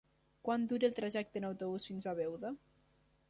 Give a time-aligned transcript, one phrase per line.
[0.47, 2.53] Quant dura el trajecte en autobús fins a Beuda?